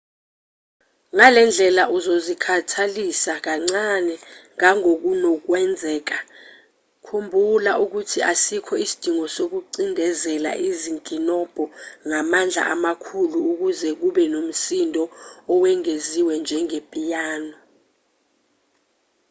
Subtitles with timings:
[1.15, 4.15] ngalendlela uzozikhathalisa kancane
[4.55, 6.17] ngangokunokwenzeka
[7.05, 11.63] khumbula ukuthi asikho isidingo sokucindezela izinkinobho
[12.07, 15.03] ngamandla amakhulu ukuze kube nomsindo
[15.53, 17.55] owengeziwe njenge-piano